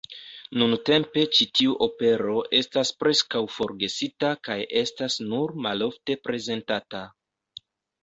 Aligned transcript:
Nuntempe 0.59 1.25
ĉi 1.39 1.47
tiu 1.59 1.75
opero 1.87 2.39
estas 2.61 2.93
preskaŭ 3.05 3.43
forgesita 3.59 4.35
kaj 4.51 4.59
estas 4.85 5.21
nur 5.29 5.57
malofte 5.71 6.21
prezentata. 6.27 7.09